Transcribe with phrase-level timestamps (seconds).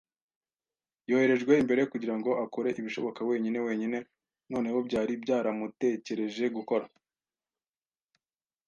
[1.09, 3.97] yoherejwe imbere kugirango akore ibishoboka wenyine wenyine.
[4.51, 6.85] Noneho byari byaramutekereje gukora